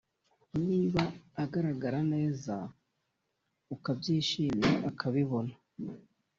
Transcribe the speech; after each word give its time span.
niba 0.67 1.03
agaragara 1.43 1.99
neza 2.13 2.55
ukabyishimira 3.75 4.71
akabibona 4.89 5.53